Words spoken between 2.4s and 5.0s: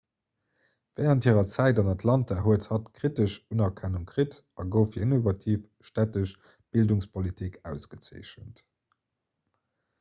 huet hatt kritesch unerkennung kritt a gouf